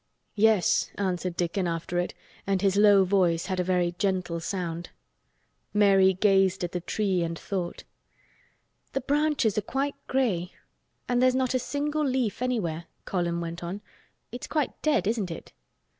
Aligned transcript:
"Yes," 0.39 0.89
answered 0.95 1.37
Dickon, 1.37 1.67
after 1.67 1.99
it, 1.99 2.15
and 2.47 2.63
his 2.63 2.75
low 2.75 3.03
voice 3.03 3.45
had 3.45 3.59
a 3.59 3.63
very 3.63 3.91
gentle 3.99 4.39
sound. 4.39 4.89
Mary 5.75 6.11
gazed 6.15 6.63
at 6.63 6.71
the 6.71 6.81
tree 6.81 7.21
and 7.21 7.37
thought. 7.37 7.83
"The 8.93 9.01
branches 9.01 9.59
are 9.59 9.61
quite 9.61 9.93
gray 10.07 10.53
and 11.07 11.21
there's 11.21 11.35
not 11.35 11.53
a 11.53 11.59
single 11.59 12.03
leaf 12.03 12.41
anywhere," 12.41 12.85
Colin 13.05 13.41
went 13.41 13.63
on. 13.63 13.79
"It's 14.31 14.47
quite 14.47 14.81
dead, 14.81 15.05
isn't 15.05 15.29
it?" 15.29 15.53